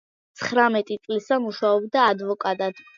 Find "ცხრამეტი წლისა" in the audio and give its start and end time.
0.39-1.41